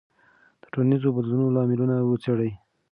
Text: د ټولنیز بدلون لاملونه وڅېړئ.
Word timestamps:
د 0.61 0.63
ټولنیز 0.73 1.03
بدلون 1.15 1.51
لاملونه 1.57 1.95
وڅېړئ. 2.01 2.51